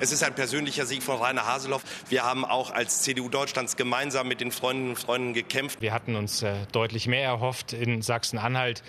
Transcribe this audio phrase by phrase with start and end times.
[0.00, 1.82] Es ist ein persönlicher Sieg von Rainer Haseloff.
[2.08, 5.80] Wir haben auch als CDU Deutschlands gemeinsam mit den Freundinnen und Freunden gekämpft.
[5.80, 8.84] Wir hatten uns äh, deutlich mehr erhofft in Sachsen-Anhalt.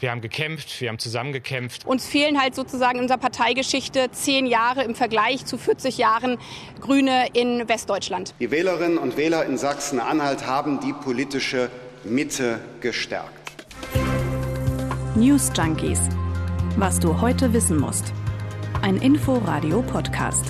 [0.00, 1.84] Wir haben gekämpft, wir haben zusammengekämpft.
[1.84, 6.38] Uns fehlen halt sozusagen in unserer Parteigeschichte zehn Jahre im Vergleich zu 40 Jahren
[6.80, 8.34] Grüne in Westdeutschland.
[8.40, 11.70] Die Wählerinnen und Wähler in Sachsen-Anhalt haben die politische
[12.04, 13.66] Mitte gestärkt.
[15.14, 16.00] News Junkies.
[16.76, 18.12] Was du heute wissen musst.
[18.84, 20.44] Ein Info-Radio-Podcast.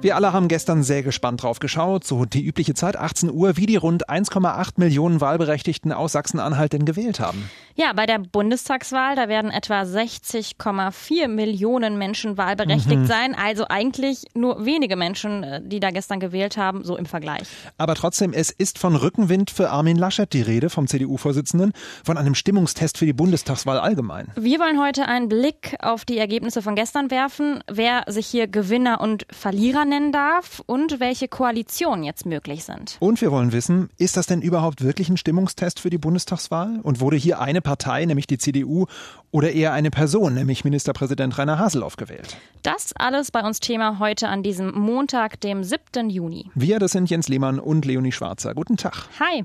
[0.00, 3.66] Wir alle haben gestern sehr gespannt drauf geschaut, so die übliche Zeit 18 Uhr, wie
[3.66, 7.48] die rund 1,8 Millionen Wahlberechtigten aus Sachsen-Anhalt denn gewählt haben.
[7.74, 13.06] Ja, bei der Bundestagswahl, da werden etwa 60,4 Millionen Menschen wahlberechtigt mhm.
[13.06, 13.34] sein.
[13.34, 17.48] Also eigentlich nur wenige Menschen, äh, die da gestern gewählt haben, so im Vergleich.
[17.78, 21.72] Aber trotzdem, es ist von Rückenwind für Armin Laschet die Rede vom CDU-Vorsitzenden,
[22.04, 24.28] von einem Stimmungstest für die Bundestagswahl allgemein.
[24.36, 29.00] Wir wollen heute einen Blick auf die Ergebnisse von gestern werfen, wer sich hier Gewinner
[29.00, 32.96] und Verlierer nennen darf und welche Koalitionen jetzt möglich sind.
[33.00, 36.80] Und wir wollen wissen, ist das denn überhaupt wirklich ein Stimmungstest für die Bundestagswahl?
[36.82, 38.86] Und wurde hier eine Partei, nämlich die CDU,
[39.30, 42.36] oder eher eine Person, nämlich Ministerpräsident Rainer Haseloff gewählt.
[42.62, 46.10] Das alles bei uns Thema heute an diesem Montag, dem 7.
[46.10, 46.50] Juni.
[46.54, 48.54] Wir, das sind Jens Lehmann und Leonie Schwarzer.
[48.54, 49.08] Guten Tag.
[49.18, 49.44] Hi.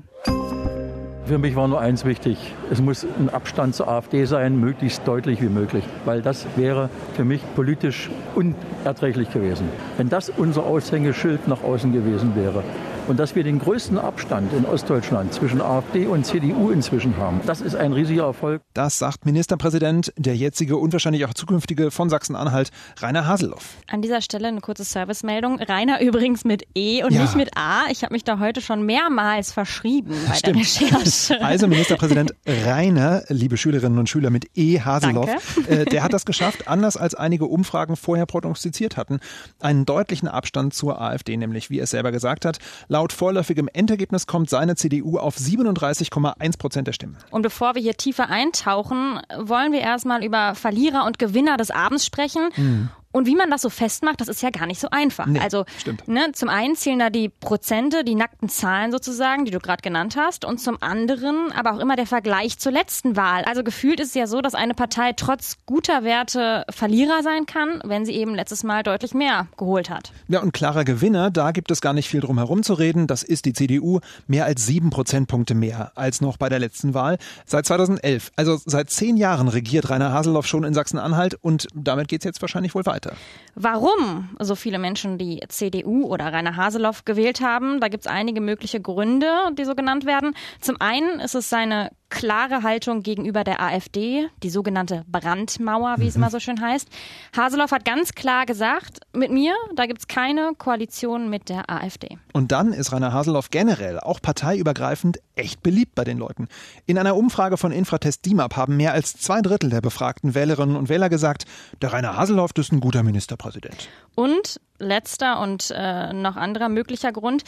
[1.28, 2.38] Für mich war nur eins wichtig.
[2.70, 7.24] Es muss ein Abstand zur AfD sein, möglichst deutlich wie möglich, weil das wäre für
[7.24, 9.68] mich politisch unerträglich gewesen.
[9.98, 12.64] Wenn das unser Aushängeschild nach außen gewesen wäre,
[13.08, 17.62] und dass wir den größten Abstand in Ostdeutschland zwischen AfD und CDU inzwischen haben, das
[17.62, 18.60] ist ein riesiger Erfolg.
[18.74, 23.76] Das sagt Ministerpräsident, der jetzige und wahrscheinlich auch zukünftige von Sachsen-Anhalt, Rainer Haseloff.
[23.86, 25.58] An dieser Stelle eine kurze Servicemeldung.
[25.60, 27.22] Rainer übrigens mit E und ja.
[27.22, 27.86] nicht mit A.
[27.90, 30.56] Ich habe mich da heute schon mehrmals verschrieben bei Stimmt.
[30.56, 31.38] der Recherche.
[31.48, 36.68] Also Ministerpräsident Rainer, liebe Schülerinnen und Schüler mit E Haseloff, äh, der hat das geschafft,
[36.68, 39.20] anders als einige Umfragen vorher prognostiziert hatten,
[39.60, 42.58] einen deutlichen Abstand zur AfD, nämlich wie er selber gesagt hat.
[42.88, 47.16] Laut vorläufigem Endergebnis kommt seine CDU auf 37,1 Prozent der Stimmen.
[47.30, 52.04] Und bevor wir hier tiefer eintauchen, wollen wir erstmal über Verlierer und Gewinner des Abends
[52.04, 52.48] sprechen.
[52.56, 52.88] Mhm.
[53.18, 55.26] Und wie man das so festmacht, das ist ja gar nicht so einfach.
[55.26, 55.64] Nee, also
[56.06, 60.16] ne, zum einen zählen da die Prozente, die nackten Zahlen sozusagen, die du gerade genannt
[60.16, 63.42] hast, und zum anderen aber auch immer der Vergleich zur letzten Wahl.
[63.42, 67.80] Also gefühlt ist es ja so, dass eine Partei trotz guter Werte Verlierer sein kann,
[67.84, 70.12] wenn sie eben letztes Mal deutlich mehr geholt hat.
[70.28, 73.08] Ja, und klarer Gewinner, da gibt es gar nicht viel drum herum zu reden.
[73.08, 77.18] Das ist die CDU mehr als sieben Prozentpunkte mehr als noch bei der letzten Wahl.
[77.46, 82.20] Seit 2011, also seit zehn Jahren regiert Rainer Haseloff schon in Sachsen-Anhalt und damit geht
[82.20, 83.16] es jetzt wahrscheinlich wohl weiter weiter.
[83.60, 88.40] Warum so viele Menschen die CDU oder Rainer Haseloff gewählt haben, da gibt es einige
[88.40, 90.34] mögliche Gründe, die so genannt werden.
[90.60, 96.08] Zum einen ist es seine klare Haltung gegenüber der AfD, die sogenannte Brandmauer, wie mhm.
[96.08, 96.88] es immer so schön heißt.
[97.36, 102.18] Haseloff hat ganz klar gesagt, mit mir, da gibt es keine Koalition mit der AfD.
[102.32, 106.48] Und dann ist Rainer Haseloff generell, auch parteiübergreifend, echt beliebt bei den Leuten.
[106.86, 110.88] In einer Umfrage von Infratest DIMAP haben mehr als zwei Drittel der befragten Wählerinnen und
[110.88, 111.44] Wähler gesagt,
[111.82, 113.88] der Rainer Haseloff ist ein guter Ministerpräsident.
[114.14, 117.44] Und letzter und äh, noch anderer möglicher Grund,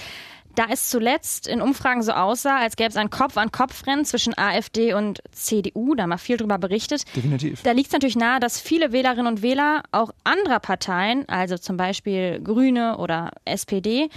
[0.55, 5.21] da es zuletzt in Umfragen so aussah, als gäbe es ein Kopf-an-Kopf-Rennen zwischen AfD und
[5.33, 7.05] CDU, da haben wir viel drüber berichtet.
[7.15, 7.63] Definitiv.
[7.63, 11.77] Da liegt es natürlich nahe, dass viele Wählerinnen und Wähler auch anderer Parteien, also zum
[11.77, 14.09] Beispiel Grüne oder SPD,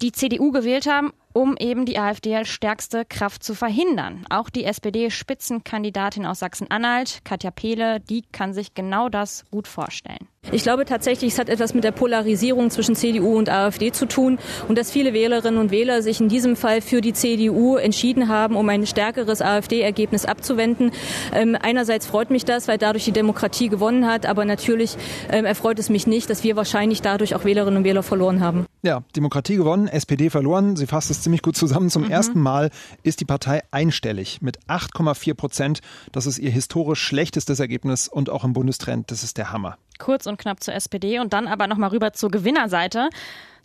[0.00, 4.24] die CDU gewählt haben, um eben die AfD als stärkste Kraft zu verhindern.
[4.30, 10.28] Auch die SPD-Spitzenkandidatin aus Sachsen-Anhalt, Katja Pehle, die kann sich genau das gut vorstellen.
[10.50, 14.38] Ich glaube tatsächlich, es hat etwas mit der Polarisierung zwischen CDU und AfD zu tun
[14.66, 18.56] und dass viele Wählerinnen und Wähler sich in diesem Fall für die CDU entschieden haben,
[18.56, 20.92] um ein stärkeres AfD-Ergebnis abzuwenden.
[21.34, 24.96] Ähm, einerseits freut mich das, weil dadurch die Demokratie gewonnen hat, aber natürlich
[25.30, 28.64] ähm, erfreut es mich nicht, dass wir wahrscheinlich dadurch auch Wählerinnen und Wähler verloren haben.
[28.82, 30.76] Ja, Demokratie gewonnen, SPD verloren.
[30.76, 31.90] Sie fasst es ziemlich gut zusammen.
[31.90, 32.10] Zum mhm.
[32.10, 32.70] ersten Mal
[33.02, 35.80] ist die Partei einstellig mit 8,4 Prozent.
[36.12, 39.10] Das ist ihr historisch schlechtestes Ergebnis und auch im Bundestrend.
[39.10, 39.76] Das ist der Hammer.
[39.98, 43.08] Kurz und knapp zur SPD und dann aber nochmal rüber zur Gewinnerseite.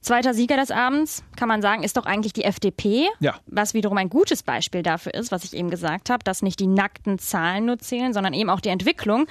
[0.01, 3.07] Zweiter Sieger des Abends, kann man sagen, ist doch eigentlich die FDP.
[3.21, 3.35] Ja.
[3.45, 6.67] Was wiederum ein gutes Beispiel dafür ist, was ich eben gesagt habe, dass nicht die
[6.67, 9.27] nackten Zahlen nur zählen, sondern eben auch die Entwicklung.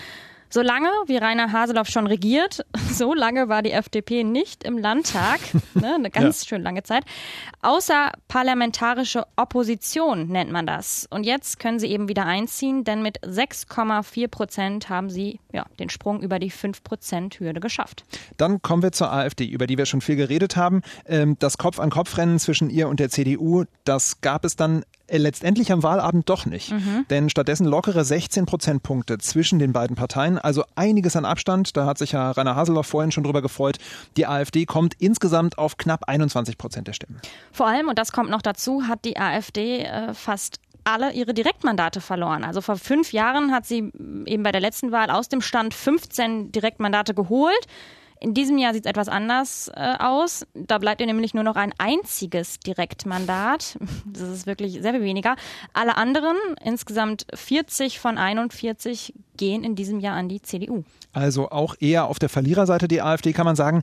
[0.53, 5.41] Solange, wie Rainer Haseloff schon regiert, so lange war die FDP nicht im Landtag,
[5.75, 6.49] ne, eine ganz ja.
[6.49, 7.05] schön lange Zeit.
[7.63, 11.07] Außer parlamentarische Opposition nennt man das.
[11.09, 15.89] Und jetzt können sie eben wieder einziehen, denn mit 6,4 Prozent haben sie ja, den
[15.89, 18.05] Sprung über die 5-Prozent-Hürde geschafft.
[18.37, 20.83] Dann kommen wir zur AfD, über die wir schon viel geredet haben.
[21.07, 26.29] Ähm, das Kopf-an-Kopf-Rennen zwischen ihr und der CDU, das gab es dann letztendlich am Wahlabend
[26.29, 26.73] doch nicht.
[26.73, 27.07] Mhm.
[27.11, 30.39] Denn stattdessen lockere 16 Prozentpunkte zwischen den beiden Parteien.
[30.39, 31.77] Also einiges an Abstand.
[31.77, 33.79] Da hat sich ja Rainer Haseloff vorhin schon drüber gefreut.
[34.17, 37.21] Die AfD kommt insgesamt auf knapp 21 Prozent der Stimmen.
[37.53, 42.01] Vor allem, und das kommt noch dazu, hat die AfD äh, fast alle ihre Direktmandate
[42.01, 42.45] verloren.
[42.45, 43.93] Also vor fünf Jahren hat sie
[44.27, 47.67] eben bei der letzten Wahl aus dem Stand 15 Direktmandate geholt.
[48.23, 50.47] In diesem Jahr sieht es etwas anders äh, aus.
[50.55, 53.77] Da bleibt ihr nämlich nur noch ein einziges Direktmandat.
[54.07, 55.37] Das ist wirklich sehr viel weniger.
[55.73, 60.85] Alle anderen, insgesamt 40 von 41, gehen in diesem Jahr an die CDU.
[61.13, 63.83] Also auch eher auf der Verliererseite die AfD, kann man sagen.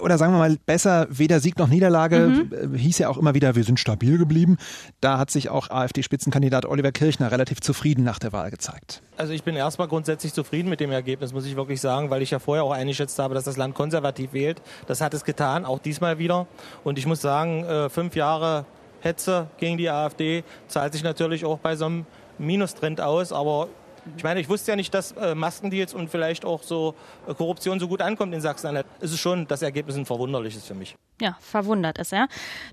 [0.00, 2.46] Oder sagen wir mal besser, weder Sieg noch Niederlage.
[2.52, 2.74] Mhm.
[2.74, 4.56] Hieß ja auch immer wieder, wir sind stabil geblieben.
[5.00, 9.02] Da hat sich auch AfD-Spitzenkandidat Oliver Kirchner relativ zufrieden nach der Wahl gezeigt.
[9.16, 12.30] Also ich bin erstmal grundsätzlich zufrieden mit dem Ergebnis, muss ich wirklich sagen, weil ich
[12.30, 14.62] ja vorher auch eingeschätzt habe, dass das Land konservativ wählt.
[14.86, 16.46] Das hat es getan, auch diesmal wieder.
[16.84, 18.64] Und ich muss sagen, äh, fünf Jahre
[19.00, 22.06] Hetze gegen die AfD zahlt sich natürlich auch bei so einem
[22.38, 23.68] Minustrend aus, aber
[24.16, 26.94] ich meine, ich wusste ja nicht, dass äh, Maskendeals und vielleicht auch so
[27.26, 28.86] äh, Korruption so gut ankommt in Sachsen-Anhalt.
[29.00, 30.96] Es ist schon, das Ergebnis ein verwunderliches für mich.
[31.20, 32.26] Ja, verwundert ist er.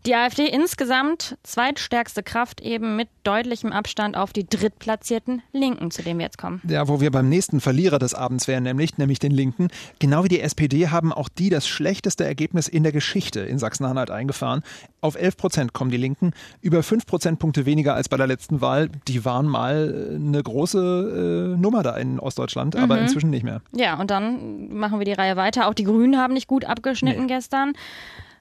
[0.08, 6.18] Die AfD insgesamt zweitstärkste Kraft eben mit deutlichem Abstand auf die drittplatzierten Linken, zu dem
[6.18, 6.60] wir jetzt kommen.
[6.68, 9.68] Ja, wo wir beim nächsten Verlierer des Abends wären, nämlich, nämlich den Linken.
[10.00, 14.10] Genau wie die SPD haben auch die das schlechteste Ergebnis in der Geschichte in Sachsen-Anhalt
[14.10, 14.64] eingefahren.
[15.02, 18.90] Auf 11 Prozent kommen die Linken, über 5 Prozentpunkte weniger als bei der letzten Wahl.
[19.08, 23.04] Die waren mal äh, eine große äh, Nummer da in Ostdeutschland, aber mhm.
[23.04, 23.62] inzwischen nicht mehr.
[23.72, 25.68] Ja, und dann machen wir die Reihe weiter.
[25.68, 27.34] Auch die Grünen haben nicht gut abgeschnitten nee.
[27.34, 27.74] gestern.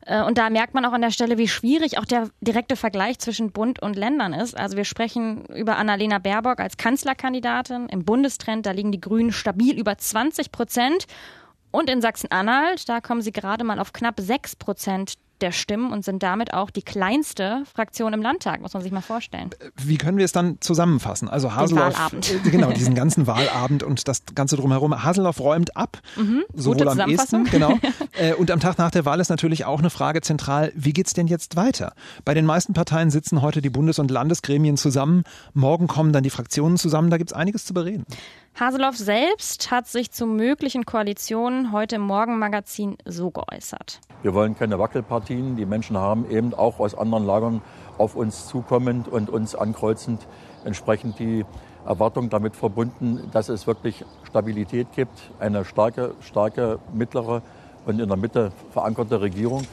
[0.06, 3.18] Äh, und da merkt man auch an der Stelle, wie schwierig auch der direkte Vergleich
[3.18, 4.56] zwischen Bund und Ländern ist.
[4.56, 7.88] Also wir sprechen über Annalena Baerbock als Kanzlerkandidatin.
[7.88, 11.06] Im Bundestrend, da liegen die Grünen stabil über 20 Prozent.
[11.70, 16.04] Und in Sachsen-Anhalt, da kommen sie gerade mal auf knapp 6 Prozent der Stimmen und
[16.04, 19.50] sind damit auch die kleinste Fraktion im Landtag, muss man sich mal vorstellen.
[19.76, 21.28] Wie können wir es dann zusammenfassen?
[21.28, 25.02] Also Haseloff, äh, genau, diesen ganzen Wahlabend und das Ganze drumherum.
[25.02, 27.78] Haseloff räumt ab, mhm, sowohl am ehesten, genau.
[28.18, 31.06] Äh, und am Tag nach der Wahl ist natürlich auch eine Frage zentral, wie geht
[31.06, 31.94] es denn jetzt weiter?
[32.24, 35.24] Bei den meisten Parteien sitzen heute die Bundes- und Landesgremien zusammen.
[35.54, 37.10] Morgen kommen dann die Fraktionen zusammen.
[37.10, 38.04] Da gibt es einiges zu bereden.
[38.58, 44.00] Haseloff selbst hat sich zu möglichen Koalitionen heute im Morgenmagazin so geäußert.
[44.22, 45.56] Wir wollen keine Wackelpartien.
[45.56, 47.62] Die Menschen haben eben auch aus anderen Lagern
[47.96, 50.26] auf uns zukommend und uns ankreuzend
[50.64, 51.46] entsprechend die
[51.86, 57.40] Erwartung damit verbunden, dass es wirklich Stabilität gibt, eine starke, starke mittlere
[57.86, 59.66] und in der Mitte verankerte Regierung.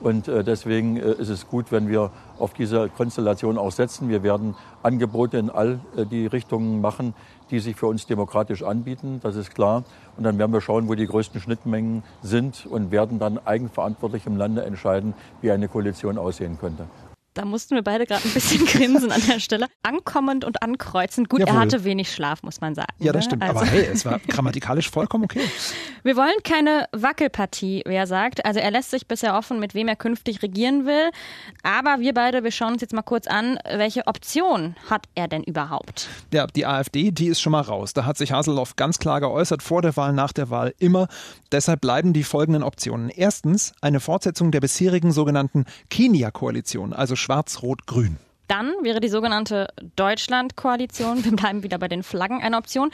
[0.00, 4.08] Und äh, deswegen äh, ist es gut, wenn wir auf diese Konstellation auch setzen.
[4.08, 4.54] Wir werden
[4.84, 7.14] Angebote in all äh, die Richtungen machen,
[7.50, 9.84] die sich für uns demokratisch anbieten, das ist klar.
[10.16, 14.36] Und dann werden wir schauen, wo die größten Schnittmengen sind und werden dann eigenverantwortlich im
[14.36, 16.86] Lande entscheiden, wie eine Koalition aussehen könnte.
[17.34, 19.66] Da mussten wir beide gerade ein bisschen grinsen an der Stelle.
[19.82, 21.28] Ankommend und ankreuzend.
[21.28, 21.54] Gut, Jawohl.
[21.54, 22.92] er hatte wenig Schlaf, muss man sagen.
[22.98, 23.30] Ja, das ne?
[23.30, 23.42] stimmt.
[23.42, 23.58] Also.
[23.58, 25.42] Aber hey, es war grammatikalisch vollkommen okay.
[26.02, 28.44] Wir wollen keine Wackelpartie, wer sagt.
[28.44, 31.10] Also er lässt sich bisher offen, mit wem er künftig regieren will.
[31.62, 35.42] Aber wir beide, wir schauen uns jetzt mal kurz an, welche Option hat er denn
[35.42, 36.08] überhaupt?
[36.32, 37.92] Ja, die AfD, die ist schon mal raus.
[37.92, 41.08] Da hat sich Haseloff ganz klar geäußert, vor der Wahl, nach der Wahl, immer.
[41.52, 43.10] Deshalb bleiben die folgenden Optionen.
[43.10, 48.16] Erstens eine Fortsetzung der bisherigen sogenannten Kenia-Koalition, also Schwarz-Rot-Grün.
[48.46, 52.90] Dann wäre die sogenannte Deutschland-Koalition, wir bleiben wieder bei den Flaggen, eine Option.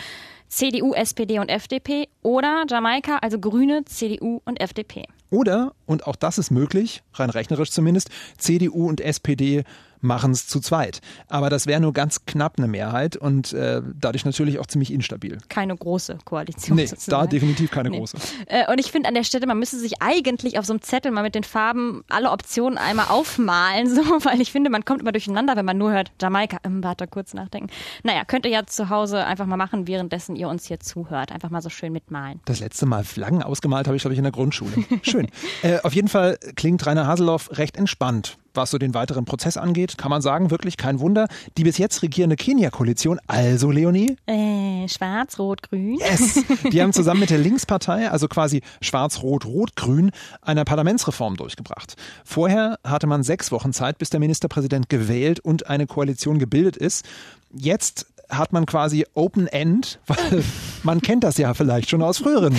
[0.48, 5.04] CDU, SPD und FDP oder Jamaika, also Grüne, CDU und FDP.
[5.30, 9.62] Oder, und auch das ist möglich, rein rechnerisch zumindest, CDU und SPD
[10.04, 11.00] machen es zu zweit.
[11.28, 15.38] Aber das wäre nur ganz knapp eine Mehrheit und äh, dadurch natürlich auch ziemlich instabil.
[15.48, 16.76] Keine große Koalition.
[16.76, 17.22] Nee, sozusagen.
[17.22, 17.98] da definitiv keine nee.
[17.98, 18.16] große.
[18.46, 21.10] Äh, und ich finde an der Stelle, man müsste sich eigentlich auf so einem Zettel
[21.10, 25.12] mal mit den Farben alle Optionen einmal aufmalen, so, weil ich finde, man kommt immer
[25.12, 27.70] durcheinander, wenn man nur hört, Jamaika, ähm, warte, kurz nachdenken.
[28.02, 31.32] Naja, könnt ihr ja zu Hause einfach mal machen, währenddessen ihr uns hier zuhört.
[31.32, 32.40] Einfach mal so schön mitmalen.
[32.44, 34.72] Das letzte Mal Flaggen ausgemalt habe ich, glaube ich, in der Grundschule.
[35.02, 35.28] Schön.
[35.62, 39.98] äh, auf jeden Fall klingt Rainer Haseloff recht entspannt was so den weiteren Prozess angeht,
[39.98, 41.28] kann man sagen, wirklich kein Wunder.
[41.56, 44.16] Die bis jetzt regierende Kenia-Koalition, also Leonie?
[44.26, 45.98] Äh, Schwarz, Rot, Grün.
[45.98, 46.44] Yes!
[46.72, 50.10] Die haben zusammen mit der Linkspartei, also quasi Schwarz, Rot, Rot, Grün,
[50.42, 51.96] eine Parlamentsreform durchgebracht.
[52.24, 57.04] Vorher hatte man sechs Wochen Zeit, bis der Ministerpräsident gewählt und eine Koalition gebildet ist.
[57.52, 60.44] Jetzt hat man quasi Open End, weil
[60.82, 62.56] man kennt das ja vielleicht schon aus früheren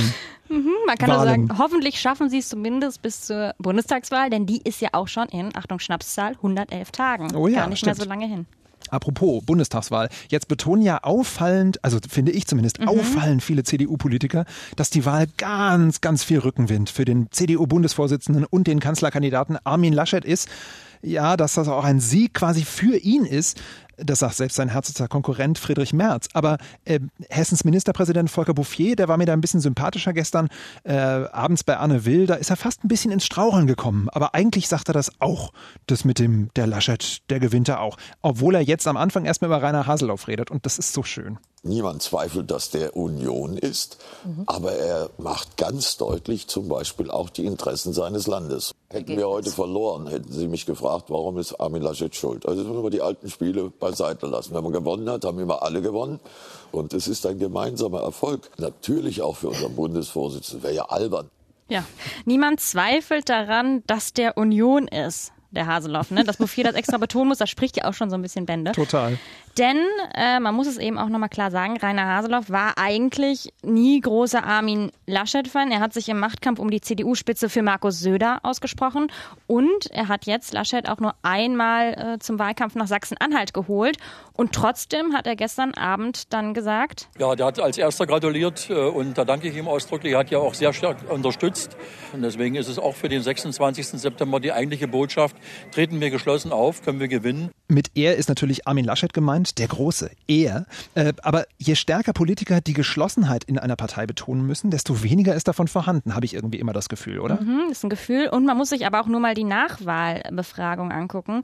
[0.49, 4.61] Mhm, man kann nur sagen, hoffentlich schaffen sie es zumindest bis zur Bundestagswahl, denn die
[4.63, 7.35] ist ja auch schon in, Achtung, Schnapszahl, 111 Tagen.
[7.35, 7.97] Oh ja, Gar nicht stimmt.
[7.97, 8.45] mehr so lange hin.
[8.89, 10.09] Apropos Bundestagswahl.
[10.29, 12.87] Jetzt betonen ja auffallend, also finde ich zumindest, mhm.
[12.87, 18.79] auffallend viele CDU-Politiker, dass die Wahl ganz, ganz viel Rückenwind für den CDU-Bundesvorsitzenden und den
[18.79, 20.49] Kanzlerkandidaten Armin Laschet ist.
[21.01, 23.61] ja, dass das auch ein Sieg quasi für ihn ist.
[23.97, 26.27] Das sagt selbst sein härtester Konkurrent Friedrich Merz.
[26.33, 26.99] Aber äh,
[27.29, 30.49] Hessens Ministerpräsident Volker Bouffier, der war mir da ein bisschen sympathischer gestern.
[30.83, 34.09] Äh, abends bei Anne Will, da ist er fast ein bisschen ins Straucheln gekommen.
[34.09, 35.53] Aber eigentlich sagt er das auch.
[35.87, 37.97] Das mit dem, der Laschet, der gewinnt er auch.
[38.21, 40.51] Obwohl er jetzt am Anfang erstmal über Rainer Haseloff redet.
[40.51, 41.37] Und das ist so schön.
[41.67, 44.43] Niemand zweifelt, dass der Union ist, mhm.
[44.45, 48.75] aber er macht ganz deutlich zum Beispiel auch die Interessen seines Landes.
[48.91, 52.45] Hätten wir heute verloren, hätten Sie mich gefragt, warum ist Armin Laschet schuld?
[52.45, 54.53] Also wenn wir die alten Spiele beiseite lassen.
[54.53, 56.19] Wenn man gewonnen hat, haben immer alle gewonnen.
[56.71, 58.51] Und es ist ein gemeinsamer Erfolg.
[58.59, 60.61] Natürlich auch für unseren Bundesvorsitzenden.
[60.61, 61.31] Wäre ja albern.
[61.67, 61.83] Ja,
[62.25, 66.23] niemand zweifelt daran, dass der Union ist der Haseloff, ne?
[66.23, 68.73] Dass Bouffier das extra betonen muss, das spricht ja auch schon so ein bisschen Bände.
[68.73, 69.17] Total.
[69.57, 69.77] Denn
[70.13, 74.43] äh, man muss es eben auch nochmal klar sagen, Rainer Haseloff war eigentlich nie großer
[74.43, 75.71] Armin Laschet-Fan.
[75.71, 79.11] Er hat sich im Machtkampf um die CDU-Spitze für Markus Söder ausgesprochen
[79.47, 83.97] und er hat jetzt Laschet auch nur einmal äh, zum Wahlkampf nach Sachsen-Anhalt geholt.
[84.33, 87.07] Und trotzdem hat er gestern Abend dann gesagt.
[87.17, 90.13] Ja, der hat als erster gratuliert äh, und da danke ich ihm ausdrücklich.
[90.13, 91.77] Er hat ja auch sehr stark unterstützt.
[92.11, 93.87] Und deswegen ist es auch für den 26.
[93.87, 95.37] September die eigentliche Botschaft.
[95.71, 97.51] Treten wir geschlossen auf, können wir gewinnen.
[97.67, 100.65] Mit er ist natürlich Armin Laschet gemeint, der große Er.
[100.93, 105.47] Äh, aber je stärker Politiker die Geschlossenheit in einer Partei betonen müssen, desto weniger ist
[105.47, 107.41] davon vorhanden, habe ich irgendwie immer das Gefühl, oder?
[107.41, 108.27] Mhm, ist ein Gefühl.
[108.27, 111.41] Und man muss sich aber auch nur mal die Nachwahlbefragung angucken.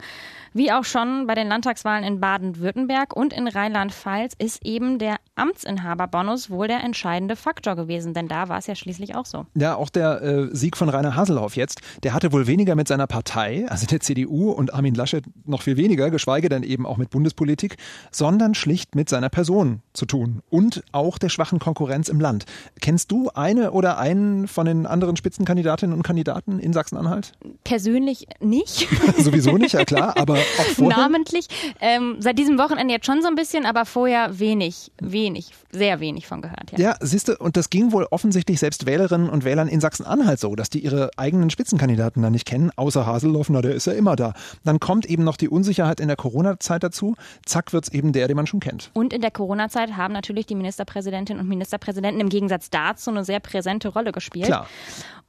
[0.54, 6.50] Wie auch schon bei den Landtagswahlen in Baden-Württemberg und in Rheinland-Pfalz ist eben der Amtsinhaberbonus
[6.50, 9.46] wohl der entscheidende Faktor gewesen, denn da war es ja schließlich auch so.
[9.54, 13.06] Ja, auch der äh, Sieg von Rainer Haselhoff jetzt, der hatte wohl weniger mit seiner
[13.06, 17.10] Partei, also der CDU und Armin Laschet noch viel weniger geschweige denn eben auch mit
[17.10, 17.76] Bundespolitik,
[18.10, 22.46] sondern schlicht mit seiner Person zu tun und auch der schwachen Konkurrenz im Land.
[22.80, 27.32] Kennst du eine oder einen von den anderen Spitzenkandidatinnen und Kandidaten in Sachsen-Anhalt?
[27.64, 28.88] Persönlich nicht.
[29.18, 30.96] Sowieso nicht, ja klar, aber auch vorher?
[30.96, 31.48] Namentlich.
[31.80, 36.26] Ähm, seit diesem Wochenende jetzt schon so ein bisschen, aber vorher wenig, wenig, sehr wenig
[36.26, 36.72] von gehört.
[36.72, 40.40] Ja, ja siehst du, und das ging wohl offensichtlich selbst Wählerinnen und Wählern in Sachsen-Anhalt
[40.40, 43.92] so, dass die ihre eigenen Spitzenkandidaten da nicht kennen, außer Haselhoff, na, der ist ja
[43.92, 44.34] immer da.
[44.64, 47.14] Dann kommt eben noch die Unsicherheit in der Corona-Zeit dazu.
[47.44, 48.90] Zack, wird es eben der, den man schon kennt.
[48.94, 53.40] Und in der Corona-Zeit haben natürlich die Ministerpräsidentinnen und Ministerpräsidenten im Gegensatz dazu eine sehr
[53.40, 54.46] präsente Rolle gespielt.
[54.46, 54.66] Klar.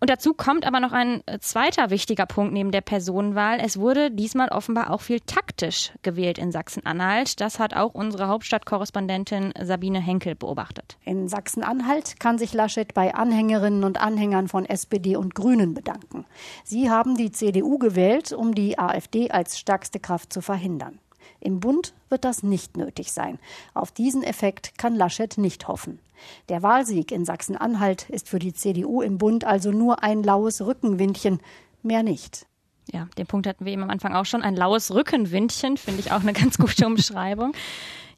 [0.04, 3.60] Und dazu kommt aber noch ein äh, zweiter wichtiger Punkt neben der Personenwahl.
[3.62, 7.40] Es wurde diesmal offenbar auch viel taktisch gewählt in Sachsen-Anhalt.
[7.40, 10.98] Das hat auch unsere Hauptstadtkorrespondentin Sabine Henkel beobachtet.
[11.06, 16.26] In Sachsen-Anhalt kann sich Laschet bei Anhängerinnen und Anhängern von SPD und Grünen bedanken.
[16.66, 21.00] Sie haben die CDU gewählt, um die AfD als stärkste Kraft zu verhindern.
[21.44, 23.38] Im Bund wird das nicht nötig sein.
[23.74, 26.00] Auf diesen Effekt kann Laschet nicht hoffen.
[26.48, 31.42] Der Wahlsieg in Sachsen-Anhalt ist für die CDU im Bund also nur ein laues Rückenwindchen,
[31.82, 32.48] mehr nicht.
[32.92, 34.42] Ja, den Punkt hatten wir eben am Anfang auch schon.
[34.42, 37.54] Ein laues Rückenwindchen, finde ich auch eine ganz gute Umschreibung.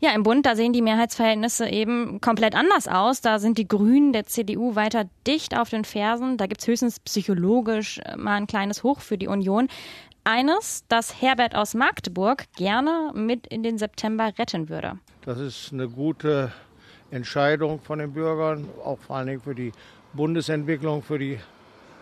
[0.02, 3.22] Ja, im Bund, da sehen die Mehrheitsverhältnisse eben komplett anders aus.
[3.22, 6.36] Da sind die Grünen der CDU weiter dicht auf den Fersen.
[6.36, 9.70] Da gibt es höchstens psychologisch mal ein kleines Hoch für die Union
[10.26, 15.00] eines, das Herbert aus Magdeburg gerne mit in den September retten würde.
[15.22, 16.52] Das ist eine gute
[17.12, 19.72] Entscheidung von den Bürgern, auch vor allen Dingen für die
[20.14, 21.40] Bundesentwicklung, für die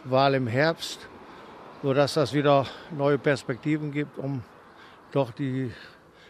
[0.06, 1.08] Wahl im Herbst,
[1.82, 4.44] sodass das wieder neue Perspektiven gibt, um
[5.12, 5.72] doch die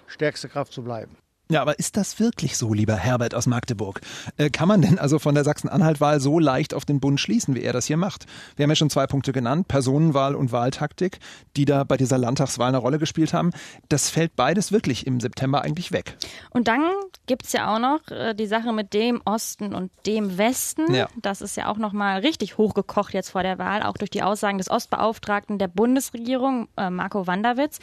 [0.07, 1.15] stärkste Kraft zu bleiben.
[1.49, 3.99] Ja, aber ist das wirklich so, lieber Herbert aus Magdeburg?
[4.37, 7.61] Äh, kann man denn also von der Sachsen-Anhalt-Wahl so leicht auf den Bund schließen, wie
[7.61, 8.25] er das hier macht?
[8.55, 11.19] Wir haben ja schon zwei Punkte genannt, Personenwahl und Wahltaktik,
[11.57, 13.51] die da bei dieser Landtagswahl eine Rolle gespielt haben.
[13.89, 16.15] Das fällt beides wirklich im September eigentlich weg.
[16.49, 16.81] Und dann
[17.27, 20.93] gibt es ja auch noch äh, die Sache mit dem Osten und dem Westen.
[20.93, 21.07] Ja.
[21.21, 24.59] Das ist ja auch nochmal richtig hochgekocht jetzt vor der Wahl, auch durch die Aussagen
[24.59, 27.79] des Ostbeauftragten der Bundesregierung, äh, Marco Wanderwitz.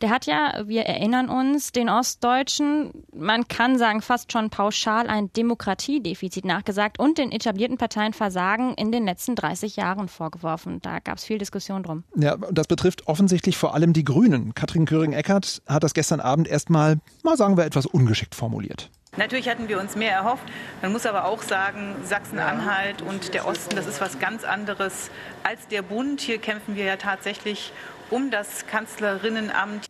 [0.00, 5.32] Der hat ja, wir erinnern uns, den Ostdeutschen, man kann sagen, fast schon pauschal ein
[5.32, 10.80] Demokratiedefizit nachgesagt und den etablierten Parteien Versagen in den letzten 30 Jahren vorgeworfen.
[10.82, 12.04] Da gab es viel Diskussion drum.
[12.14, 14.54] Ja, das betrifft offensichtlich vor allem die Grünen.
[14.54, 18.90] Katrin Köring-Eckert hat das gestern Abend erstmal, mal sagen wir, etwas ungeschickt formuliert.
[19.16, 20.44] Natürlich hatten wir uns mehr erhofft.
[20.82, 25.10] Man muss aber auch sagen, Sachsen-Anhalt und der Osten, das ist was ganz anderes
[25.42, 26.20] als der Bund.
[26.20, 27.72] Hier kämpfen wir ja tatsächlich
[28.10, 29.86] um das Kanzlerinnenamt.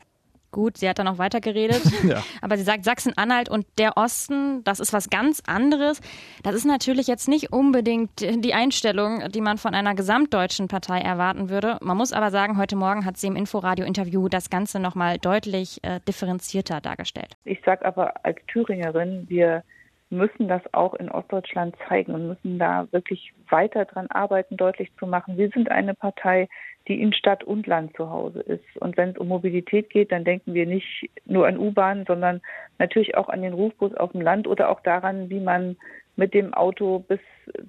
[0.56, 1.82] Gut, sie hat dann auch weitergeredet.
[2.04, 2.22] ja.
[2.40, 6.00] Aber sie sagt, Sachsen-Anhalt und der Osten, das ist was ganz anderes.
[6.42, 11.50] Das ist natürlich jetzt nicht unbedingt die Einstellung, die man von einer gesamtdeutschen Partei erwarten
[11.50, 11.76] würde.
[11.82, 16.00] Man muss aber sagen, heute Morgen hat sie im Inforadio-Interview das Ganze nochmal deutlich äh,
[16.08, 17.34] differenzierter dargestellt.
[17.44, 19.62] Ich sage aber als Thüringerin, wir
[20.08, 25.06] müssen das auch in Ostdeutschland zeigen und müssen da wirklich weiter dran arbeiten, deutlich zu
[25.06, 25.36] machen.
[25.36, 26.48] Wir sind eine Partei,
[26.88, 28.64] die in Stadt und Land zu Hause ist.
[28.80, 32.40] Und wenn es um Mobilität geht, dann denken wir nicht nur an U-Bahn, sondern
[32.78, 35.76] natürlich auch an den Rufbus auf dem Land oder auch daran, wie man
[36.16, 37.20] mit dem Auto bis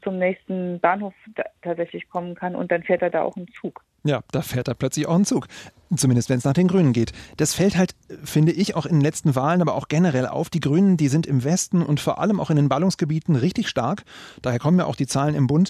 [0.04, 1.14] zum nächsten Bahnhof
[1.62, 3.84] tatsächlich kommen kann und dann fährt er da auch ein Zug.
[4.04, 5.48] Ja, da fährt er plötzlich auch ein Zug.
[5.96, 7.14] Zumindest wenn es nach den Grünen geht.
[7.38, 10.50] Das fällt halt, finde ich, auch in den letzten Wahlen, aber auch generell auf.
[10.50, 14.04] Die Grünen, die sind im Westen und vor allem auch in den Ballungsgebieten richtig stark.
[14.42, 15.70] Daher kommen ja auch die Zahlen im Bund.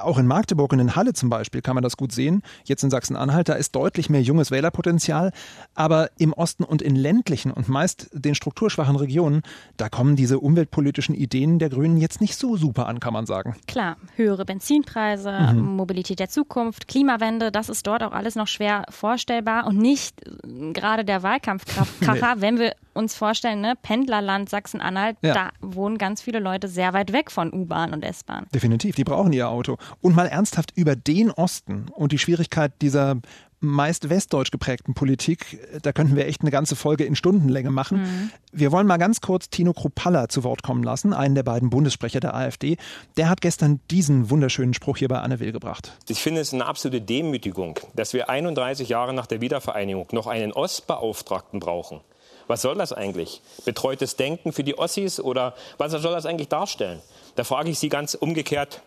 [0.00, 2.42] Auch in Magdeburg und in Halle zum Beispiel kann man das gut sehen.
[2.64, 5.30] Jetzt in Sachsen-Anhalt, da ist deutlich mehr junges Wählerpotenzial.
[5.74, 9.42] Aber im Osten und in ländlichen und meist den strukturschwachen Regionen,
[9.76, 13.56] da kommen diese umweltpolitischen Ideen der Grünen jetzt nicht so super an, kann man sagen.
[13.66, 15.76] Klar, höhere Benzinpreise, mhm.
[15.76, 20.72] Mobilität der Zukunft, Klimawende, das ist dort auch alles noch schwer vorstellbar und nicht äh,
[20.72, 22.40] gerade der Wahlkampfkracher, nee.
[22.40, 25.34] wenn wir uns vorstellen, ne, Pendlerland Sachsen-Anhalt, ja.
[25.34, 28.46] da wohnen ganz viele Leute sehr weit weg von U-Bahn und S-Bahn.
[28.54, 29.76] Definitiv, die brauchen ihr Auto.
[30.00, 33.16] Und mal ernsthaft über den Osten und die Schwierigkeit dieser
[33.60, 38.02] meist westdeutsch geprägten Politik, da könnten wir echt eine ganze Folge in Stundenlänge machen.
[38.02, 38.30] Mhm.
[38.52, 42.20] Wir wollen mal ganz kurz Tino Kruppalla zu Wort kommen lassen, einen der beiden Bundessprecher
[42.20, 42.76] der AfD.
[43.16, 45.92] Der hat gestern diesen wunderschönen Spruch hier bei Anne Will gebracht.
[46.08, 50.52] Ich finde es eine absolute Demütigung, dass wir 31 Jahre nach der Wiedervereinigung noch einen
[50.52, 52.00] Ostbeauftragten brauchen.
[52.46, 53.42] Was soll das eigentlich?
[53.64, 57.00] Betreutes Denken für die Ossis oder was soll das eigentlich darstellen?
[57.36, 58.82] Da frage ich Sie ganz umgekehrt,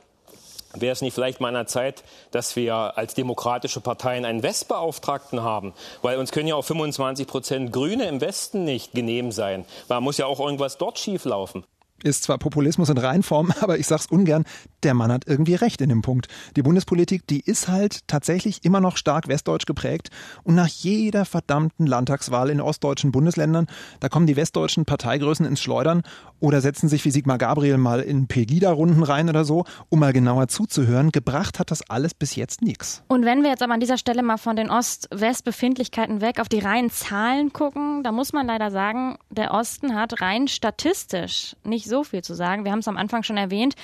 [0.75, 5.73] Wäre es nicht vielleicht der Zeit, dass wir als demokratische Parteien einen Westbeauftragten haben?
[6.01, 9.65] Weil uns können ja auch 25 Prozent Grüne im Westen nicht genehm sein.
[9.87, 11.63] Man muss ja auch irgendwas dort schieflaufen
[12.03, 14.43] ist zwar Populismus in Reinform, aber ich sag's ungern,
[14.83, 16.27] der Mann hat irgendwie recht in dem Punkt.
[16.55, 20.09] Die Bundespolitik, die ist halt tatsächlich immer noch stark westdeutsch geprägt
[20.43, 23.67] und nach jeder verdammten Landtagswahl in ostdeutschen Bundesländern,
[23.99, 26.03] da kommen die westdeutschen Parteigrößen ins Schleudern
[26.39, 30.49] oder setzen sich wie Sigmar Gabriel mal in Pegida-Runden rein oder so, um mal genauer
[30.49, 31.11] zuzuhören.
[31.11, 33.03] Gebracht hat das alles bis jetzt nichts.
[33.07, 36.59] Und wenn wir jetzt aber an dieser Stelle mal von den Ost-West-Befindlichkeiten weg auf die
[36.59, 41.92] reinen Zahlen gucken, da muss man leider sagen, der Osten hat rein statistisch nicht so
[42.01, 42.65] viel zu sagen.
[42.65, 43.75] Wir haben es am Anfang schon erwähnt.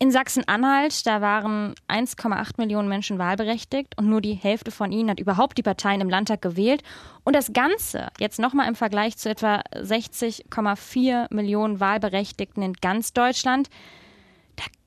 [0.00, 5.20] In Sachsen-Anhalt, da waren 1,8 Millionen Menschen wahlberechtigt und nur die Hälfte von ihnen hat
[5.20, 6.82] überhaupt die Parteien im Landtag gewählt.
[7.22, 13.68] Und das Ganze jetzt nochmal im Vergleich zu etwa 60,4 Millionen Wahlberechtigten in ganz Deutschland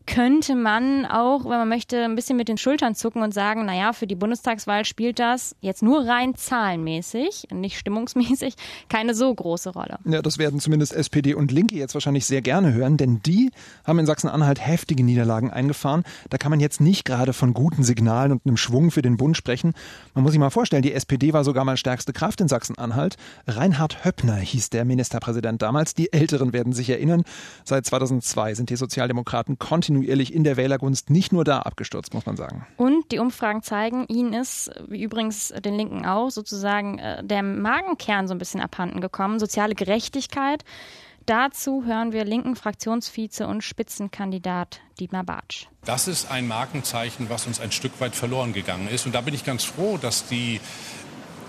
[0.08, 3.93] könnte man auch, wenn man möchte, ein bisschen mit den Schultern zucken und sagen, naja,
[3.93, 8.56] für die Bundestagswahl spielt das jetzt nur rein zahlenmäßig, nicht stimmungsmäßig,
[8.89, 10.00] keine so große Rolle.
[10.06, 13.52] Ja, das werden zumindest SPD und Linke jetzt wahrscheinlich sehr gerne hören, denn die
[13.84, 16.04] haben in Sachsen-Anhalt heftige Niederlagen eingefahren.
[16.30, 19.36] Da kann man jetzt nicht gerade von guten Signalen und einem Schwung für den Bund
[19.36, 19.74] sprechen.
[20.15, 23.17] Man muss sich mal vorstellen, die SPD war sogar mal stärkste Kraft in Sachsen-Anhalt.
[23.46, 25.93] Reinhard Höppner hieß der Ministerpräsident damals.
[25.93, 27.24] Die Älteren werden sich erinnern.
[27.65, 32.25] Seit 2002 sind die Sozialdemokraten kontinuierlich kontinuierlich in der Wählergunst nicht nur da abgestürzt, muss
[32.25, 32.65] man sagen.
[32.77, 38.27] Und die Umfragen zeigen, ihnen ist, wie übrigens den Linken auch, sozusagen äh, der Magenkern
[38.27, 39.39] so ein bisschen abhanden gekommen.
[39.39, 40.63] Soziale Gerechtigkeit.
[41.25, 45.65] Dazu hören wir linken Fraktionsvize und Spitzenkandidat Dietmar Bartsch.
[45.83, 49.05] Das ist ein Markenzeichen, was uns ein Stück weit verloren gegangen ist.
[49.05, 50.62] Und da bin ich ganz froh, dass die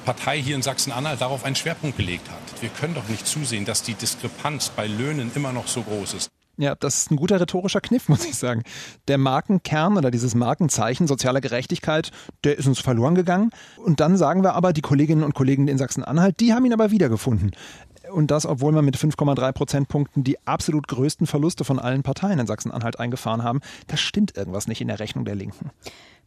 [0.04, 2.62] Partei hier in Sachsen-Anhalt darauf einen Schwerpunkt gelegt hat.
[2.62, 6.28] Wir können doch nicht zusehen, dass die Diskrepanz bei Löhnen immer noch so groß ist.
[6.58, 8.64] Ja, das ist ein guter rhetorischer Kniff, muss ich sagen.
[9.06, 12.10] Der Markenkern oder dieses Markenzeichen sozialer Gerechtigkeit,
[12.44, 13.50] der ist uns verloren gegangen.
[13.76, 16.90] Und dann sagen wir aber, die Kolleginnen und Kollegen in Sachsen-Anhalt, die haben ihn aber
[16.90, 17.52] wiedergefunden.
[18.10, 22.46] Und das, obwohl wir mit 5,3 Prozentpunkten die absolut größten Verluste von allen Parteien in
[22.46, 23.60] Sachsen-Anhalt eingefahren haben.
[23.86, 25.70] Da stimmt irgendwas nicht in der Rechnung der Linken.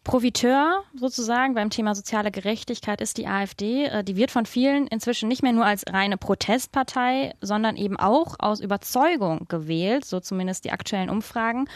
[0.04, 3.86] Profiteur sozusagen beim Thema soziale Gerechtigkeit ist die AfD.
[3.86, 8.36] Äh, die wird von vielen inzwischen nicht mehr nur als reine Protestpartei, sondern eben auch
[8.40, 11.70] aus Überzeugung gewählt, so zumindest die aktuellen Umfragen.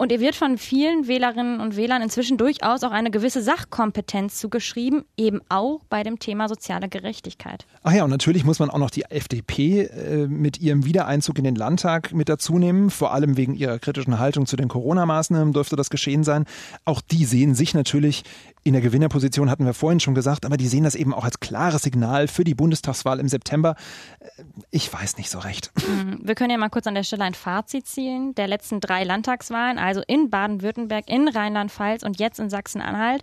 [0.00, 5.04] Und ihr wird von vielen Wählerinnen und Wählern inzwischen durchaus auch eine gewisse Sachkompetenz zugeschrieben,
[5.16, 7.66] eben auch bei dem Thema soziale Gerechtigkeit.
[7.82, 11.44] Ach ja, und natürlich muss man auch noch die FDP äh, mit ihrem Wiedereinzug in
[11.44, 12.90] den Landtag mit dazu nehmen.
[12.90, 16.44] Vor allem wegen ihrer kritischen Haltung zu den Corona-Maßnahmen dürfte das geschehen sein.
[16.84, 18.22] Auch die sehen sich natürlich
[18.64, 21.40] in der Gewinnerposition, hatten wir vorhin schon gesagt, aber die sehen das eben auch als
[21.40, 23.76] klares Signal für die Bundestagswahl im September.
[24.20, 25.72] Äh, ich weiß nicht so recht.
[25.76, 26.20] Mhm.
[26.22, 29.78] Wir können ja mal kurz an der Stelle ein Fazit ziehen der letzten drei Landtagswahlen
[29.78, 33.22] also in Baden-Württemberg, in Rheinland-Pfalz und jetzt in Sachsen-Anhalt.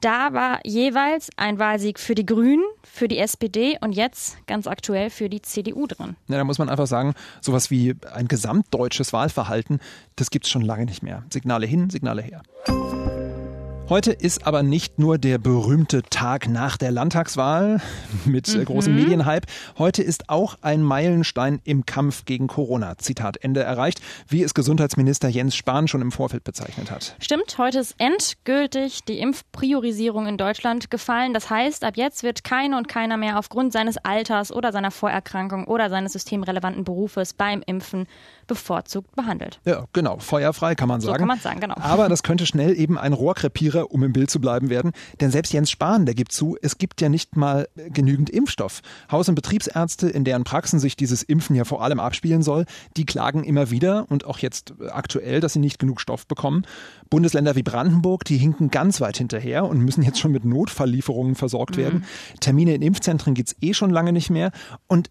[0.00, 5.10] Da war jeweils ein Wahlsieg für die Grünen, für die SPD und jetzt ganz aktuell
[5.10, 6.16] für die CDU drin.
[6.28, 9.78] Ja, da muss man einfach sagen, sowas wie ein gesamtdeutsches Wahlverhalten,
[10.16, 11.24] das gibt es schon lange nicht mehr.
[11.30, 12.42] Signale hin, Signale her.
[13.90, 17.82] Heute ist aber nicht nur der berühmte Tag nach der Landtagswahl
[18.24, 18.64] mit mhm.
[18.64, 19.48] großem Medienhype.
[19.78, 22.98] Heute ist auch ein Meilenstein im Kampf gegen Corona.
[22.98, 27.16] Zitat Ende erreicht, wie es Gesundheitsminister Jens Spahn schon im Vorfeld bezeichnet hat.
[27.18, 31.34] Stimmt, heute ist endgültig die Impfpriorisierung in Deutschland gefallen.
[31.34, 35.64] Das heißt, ab jetzt wird keine und keiner mehr aufgrund seines Alters oder seiner Vorerkrankung
[35.64, 38.06] oder seines systemrelevanten Berufes beim Impfen
[38.50, 39.60] bevorzugt behandelt.
[39.64, 40.18] Ja, genau.
[40.18, 41.14] Feuerfrei kann man sagen.
[41.14, 41.76] So kann man sagen, genau.
[41.80, 44.90] Aber das könnte schnell eben ein Rohrkrepierer, um im Bild zu bleiben, werden.
[45.20, 48.80] Denn selbst Jens Spahn, der gibt zu, es gibt ja nicht mal genügend Impfstoff.
[49.08, 52.64] Haus- und Betriebsärzte, in deren Praxen sich dieses Impfen ja vor allem abspielen soll,
[52.96, 56.66] die klagen immer wieder und auch jetzt aktuell, dass sie nicht genug Stoff bekommen.
[57.08, 61.76] Bundesländer wie Brandenburg, die hinken ganz weit hinterher und müssen jetzt schon mit Notfalllieferungen versorgt
[61.76, 61.80] mhm.
[61.80, 62.04] werden.
[62.40, 64.50] Termine in Impfzentren gibt es eh schon lange nicht mehr.
[64.88, 65.08] Und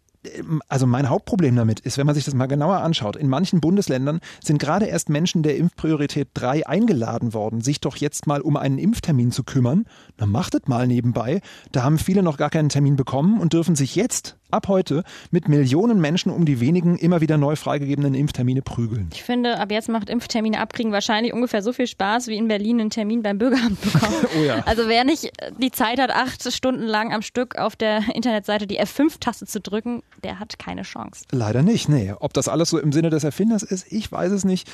[0.68, 4.20] also mein Hauptproblem damit ist, wenn man sich das mal genauer anschaut, in manchen Bundesländern
[4.44, 8.80] sind gerade erst Menschen der Impfpriorität 3 eingeladen worden, sich doch jetzt mal um einen
[8.80, 9.86] Impftermin zu kümmern.
[10.18, 11.42] Dann macht es mal nebenbei.
[11.72, 15.48] Da haben viele noch gar keinen Termin bekommen und dürfen sich jetzt ab heute mit
[15.48, 19.10] Millionen Menschen um die wenigen immer wieder neu freigegebenen Impftermine prügeln.
[19.14, 22.80] Ich finde, ab jetzt macht Impftermine abkriegen wahrscheinlich ungefähr so viel Spaß, wie in Berlin
[22.80, 24.16] einen Termin beim Bürgeramt bekommen.
[24.40, 24.64] oh ja.
[24.66, 28.80] Also wer nicht die Zeit hat, acht Stunden lang am Stück auf der Internetseite die
[28.80, 31.26] F5-Taste zu drücken, der hat keine Chance.
[31.32, 32.14] Leider nicht, nee.
[32.20, 34.70] Ob das alles so im Sinne des Erfinders ist, ich weiß es nicht.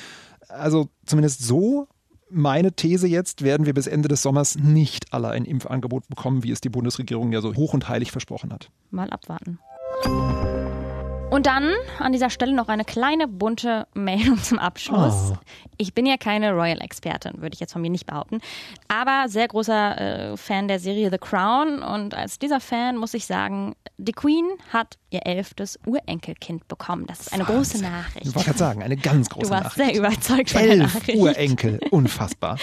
[0.47, 1.87] Also zumindest so
[2.29, 6.51] meine These jetzt, werden wir bis Ende des Sommers nicht alle ein Impfangebot bekommen, wie
[6.51, 8.69] es die Bundesregierung ja so hoch und heilig versprochen hat.
[8.91, 9.59] Mal abwarten.
[11.31, 15.33] Und dann an dieser Stelle noch eine kleine bunte Meldung zum Abschluss.
[15.33, 15.37] Oh.
[15.77, 18.39] Ich bin ja keine Royal-Expertin, würde ich jetzt von mir nicht behaupten,
[18.87, 21.81] aber sehr großer äh, Fan der Serie The Crown.
[21.81, 27.05] Und als dieser Fan muss ich sagen, die Queen hat ihr elftes Urenkelkind bekommen.
[27.07, 27.81] Das ist eine Wahnsinn.
[27.81, 28.27] große Nachricht.
[28.27, 29.97] Ich wollte gerade sagen, eine ganz große Nachricht.
[29.97, 30.29] Du warst Nachricht.
[30.29, 31.17] sehr überzeugt von Elf der Nachricht.
[31.19, 32.57] Urenkel, unfassbar.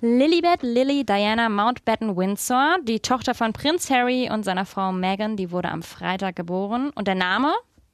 [0.00, 5.52] Lilibet Lily Diana Mountbatten Windsor, die Tochter von Prinz Harry und seiner Frau Meghan, die
[5.52, 6.90] wurde am Freitag geboren.
[6.96, 7.52] Und der Name,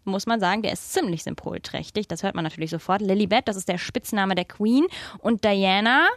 [0.08, 2.08] muss man sagen, der ist ziemlich symbolträchtig.
[2.08, 3.00] Das hört man natürlich sofort.
[3.00, 4.86] Lilibet, das ist der Spitzname der Queen.
[5.18, 6.08] Und Diana,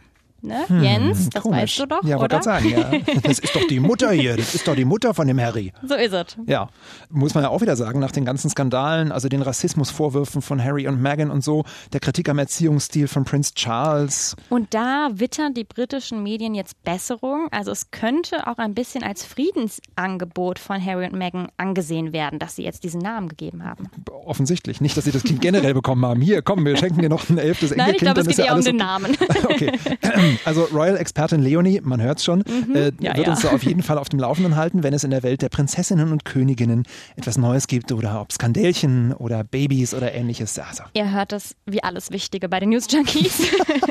[0.43, 0.67] Ne?
[0.67, 1.60] Hm, Jens, das komisch.
[1.62, 2.91] weißt du doch, Ja, wollte gerade sagen, ja.
[3.23, 5.71] Das ist doch die Mutter hier, das ist doch die Mutter von dem Harry.
[5.88, 6.38] So ist es.
[6.47, 6.69] Ja,
[7.10, 10.88] muss man ja auch wieder sagen, nach den ganzen Skandalen, also den Rassismusvorwürfen von Harry
[10.88, 14.36] und Meghan und so, der Kritik am Erziehungsstil von Prince Charles.
[14.49, 17.47] Und da wittern die britischen Medien jetzt Besserung.
[17.51, 22.56] Also es könnte auch ein bisschen als Friedensangebot von Harry und Meghan angesehen werden, dass
[22.56, 23.89] sie jetzt diesen Namen gegeben haben.
[24.25, 24.82] Offensichtlich.
[24.82, 26.21] Nicht, dass sie das Kind generell bekommen haben.
[26.21, 27.77] Hier, komm, wir schenken dir noch ein elftes Enkelkind.
[27.77, 29.17] Nein, ich glaube, es geht eher ja um den Namen.
[29.43, 29.71] Okay.
[30.46, 32.76] Also Royal-Expertin Leonie, man hört es schon, mhm.
[32.76, 33.34] äh, ja, wird ja.
[33.34, 35.50] uns da auf jeden Fall auf dem Laufenden halten, wenn es in der Welt der
[35.50, 36.84] Prinzessinnen und Königinnen
[37.15, 40.58] etwas Neues gibt oder ob Skandälchen oder Babys oder ähnliches.
[40.60, 40.84] Also.
[40.94, 43.41] Ihr hört es wie alles Wichtige bei den News Junkies.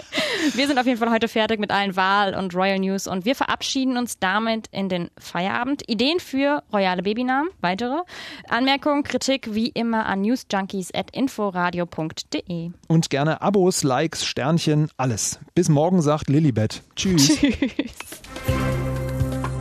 [0.55, 3.35] wir sind auf jeden Fall heute fertig mit allen Wahl- und Royal News und wir
[3.35, 5.83] verabschieden uns damit in den Feierabend.
[5.89, 8.01] Ideen für royale Babynamen, weitere
[8.49, 12.71] Anmerkungen, Kritik wie immer an newsjunkies.inforadio.de.
[12.89, 15.39] Und gerne Abos, Likes, Sternchen, alles.
[15.55, 16.83] Bis morgen sagt Lilibet.
[16.97, 17.39] Tschüss.
[17.39, 17.61] Tschüss.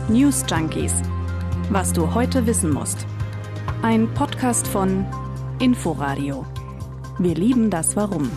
[0.08, 0.94] News Junkies.
[1.70, 3.06] Was du heute wissen musst.
[3.82, 5.06] Ein Podcast von
[5.60, 6.44] Inforadio.
[7.18, 8.30] Wir lieben das Warum.